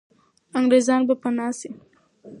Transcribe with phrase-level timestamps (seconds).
[0.57, 1.69] انګریزان به پنا سي.